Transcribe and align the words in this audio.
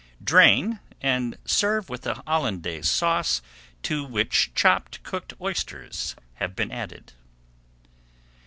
Drain, 0.23 0.79
and 0.99 1.37
serve 1.45 1.87
with 1.87 2.07
a 2.07 2.15
Hollandaise 2.25 2.89
Sauce 2.89 3.43
to 3.83 4.03
which 4.03 4.51
chopped 4.55 5.03
cooked 5.03 5.33
oysters 5.39 6.15
have 6.39 6.55
been 6.55 6.71
added. 6.71 7.13